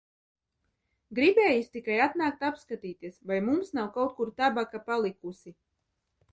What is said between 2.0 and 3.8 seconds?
atnākt apskatīties, vai mums